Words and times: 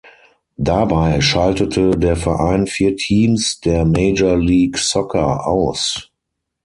Dabei 0.57 1.21
schaltete 1.21 1.91
der 1.91 2.15
Verein 2.15 2.65
vier 2.65 2.95
Teams 2.97 3.59
der 3.61 3.85
Major 3.85 4.35
League 4.35 4.79
Soccer 4.79 5.45
aus. 5.45 6.09